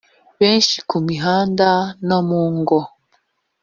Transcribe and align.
benshi 0.39 0.77
ku 0.89 0.97
mihanda 1.07 1.69
no 2.07 2.19
mu 2.29 2.43
ngo 2.57 2.79